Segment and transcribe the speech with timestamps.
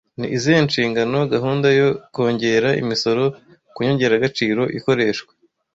[0.17, 3.23] Ni izihe nshingano gahunda yo kongera imisoro
[3.73, 5.31] ku nyongeragaciro ikoreshwa